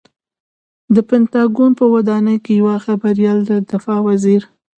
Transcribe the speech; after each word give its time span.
د 0.95 0.97
پنټاګون 1.09 1.71
په 1.79 1.85
ودانۍ 1.93 2.37
کې 2.45 2.51
یوه 2.61 2.75
خبریال 2.85 3.37
له 3.49 3.55
دفاع 3.71 3.99
وزیر 4.07 4.41